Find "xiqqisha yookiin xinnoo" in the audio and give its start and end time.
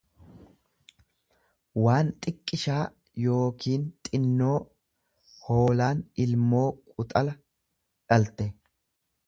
2.27-4.57